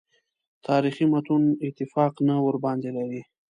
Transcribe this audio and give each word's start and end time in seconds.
تاریخي 0.67 1.05
متون 1.11 1.43
اتفاق 1.67 2.13
نه 2.27 2.35
ورباندې 2.45 2.89
لري. 2.97 3.21